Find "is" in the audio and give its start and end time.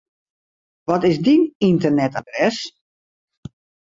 1.09-1.17